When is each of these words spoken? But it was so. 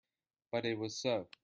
But 0.51 0.65
it 0.65 0.79
was 0.79 0.95
so. 0.97 1.27